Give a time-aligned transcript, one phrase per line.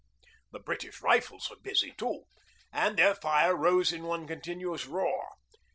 [0.51, 2.23] The British rifles were busy too,
[2.73, 5.35] and their fire rose in one continuous roar.